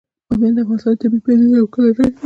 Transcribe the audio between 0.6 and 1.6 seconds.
افغانستان د طبیعي پدیدو